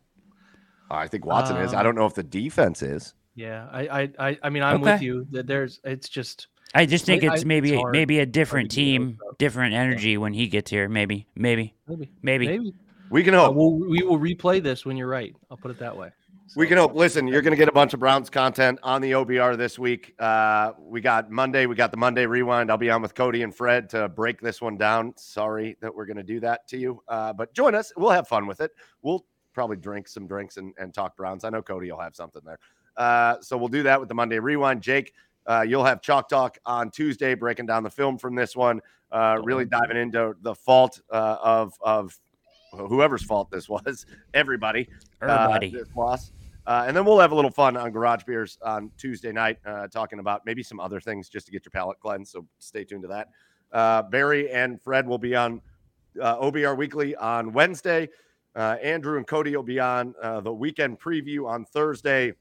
[0.94, 1.74] I think Watson is.
[1.74, 3.14] I don't know if the defense is.
[3.34, 4.92] Yeah, I I I mean I'm okay.
[4.92, 5.26] with you.
[5.30, 9.74] That there's it's just I just think it's maybe it's maybe a different team, different
[9.74, 10.18] energy yeah.
[10.18, 10.88] when he gets here.
[10.88, 12.46] Maybe, maybe, maybe, maybe.
[12.48, 12.74] maybe.
[13.10, 13.50] We can hope.
[13.50, 15.36] Uh, we'll, we will replay this when you're right.
[15.50, 16.10] I'll put it that way.
[16.46, 16.94] So, we can hope.
[16.94, 20.14] Listen, you're going to get a bunch of Browns content on the OBR this week.
[20.18, 21.66] Uh, we got Monday.
[21.66, 22.70] We got the Monday rewind.
[22.70, 25.14] I'll be on with Cody and Fred to break this one down.
[25.16, 27.92] Sorry that we're going to do that to you, uh, but join us.
[27.96, 28.72] We'll have fun with it.
[29.00, 29.24] We'll
[29.54, 31.44] probably drink some drinks and, and talk Browns.
[31.44, 32.58] I know Cody will have something there.
[32.96, 34.82] Uh, so we'll do that with the Monday rewind.
[34.82, 35.14] Jake,
[35.46, 38.80] uh, you'll have Chalk Talk on Tuesday, breaking down the film from this one,
[39.12, 42.18] uh, really diving into the fault uh, of of
[42.72, 44.88] whoever's fault this was, everybody,
[45.22, 46.32] uh, everybody, this loss.
[46.66, 49.86] Uh, and then we'll have a little fun on Garage Beers on Tuesday night, uh,
[49.86, 52.32] talking about maybe some other things just to get your palate cleansed.
[52.32, 54.10] So stay tuned to that.
[54.10, 55.60] Barry and Fred will be on
[56.16, 58.08] OBR Weekly on Wednesday.
[58.54, 62.34] Andrew and Cody will be on the weekend preview on Thursday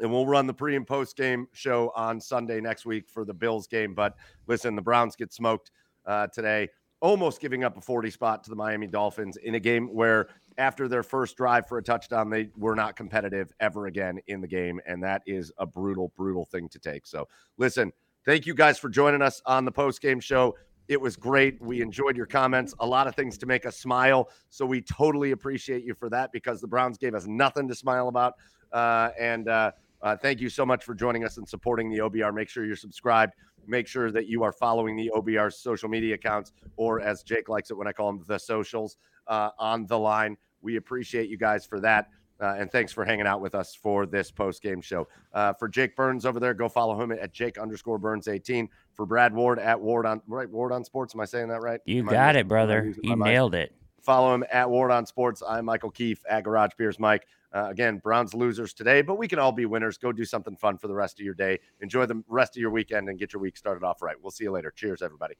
[0.00, 3.34] and we'll run the pre and post game show on Sunday next week for the
[3.34, 3.94] Bills game.
[3.94, 4.16] But
[4.46, 5.70] listen, the Browns get smoked
[6.06, 6.68] uh, today,
[7.00, 10.28] almost giving up a 40 spot to the Miami Dolphins in a game where
[10.58, 14.48] after their first drive for a touchdown, they were not competitive ever again in the
[14.48, 14.80] game.
[14.86, 17.06] And that is a brutal, brutal thing to take.
[17.06, 17.92] So listen,
[18.24, 20.56] thank you guys for joining us on the post game show.
[20.92, 21.58] It was great.
[21.62, 22.74] We enjoyed your comments.
[22.80, 24.28] A lot of things to make us smile.
[24.50, 28.08] So we totally appreciate you for that because the Browns gave us nothing to smile
[28.08, 28.34] about.
[28.70, 29.70] Uh, and uh,
[30.02, 32.34] uh, thank you so much for joining us and supporting the OBR.
[32.34, 33.32] Make sure you're subscribed.
[33.66, 37.70] Make sure that you are following the OBR's social media accounts, or as Jake likes
[37.70, 40.36] it when I call them, the socials uh, on the line.
[40.60, 42.08] We appreciate you guys for that.
[42.42, 45.06] Uh, and thanks for hanging out with us for this post game show.
[45.32, 48.68] Uh, for Jake Burns over there, go follow him at Jake underscore Burns 18.
[48.94, 51.14] For Brad Ward at Ward on right Ward on Sports.
[51.14, 51.80] Am I saying that right?
[51.86, 52.92] You Am got using- it, brother.
[53.04, 53.72] I You nailed it.
[54.00, 55.42] Follow him at Ward on Sports.
[55.48, 57.26] I'm Michael Keefe at Garage Beers Mike.
[57.54, 59.96] Uh, again, Browns losers today, but we can all be winners.
[59.96, 61.60] Go do something fun for the rest of your day.
[61.80, 64.16] Enjoy the rest of your weekend and get your week started off right.
[64.20, 64.72] We'll see you later.
[64.74, 65.34] Cheers, everybody.